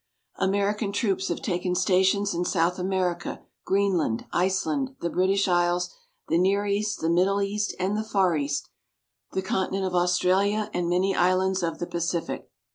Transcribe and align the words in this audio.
American 0.39 0.91
troops 0.91 1.27
have 1.27 1.43
taken 1.43 1.75
stations 1.75 2.33
in 2.33 2.43
South 2.43 2.79
America, 2.79 3.43
Greenland, 3.65 4.25
Iceland, 4.33 4.95
the 4.99 5.11
British 5.11 5.47
Isles, 5.47 5.93
the 6.27 6.39
Near 6.39 6.65
East, 6.65 7.01
the 7.01 7.07
Middle 7.11 7.39
East 7.39 7.75
and 7.79 7.95
the 7.95 8.03
Far 8.03 8.35
East, 8.35 8.69
the 9.33 9.43
continent 9.43 9.85
of 9.85 9.93
Australia, 9.93 10.71
and 10.73 10.89
many 10.89 11.13
islands 11.15 11.61
of 11.61 11.77
the 11.77 11.85
Pacific. 11.85 12.49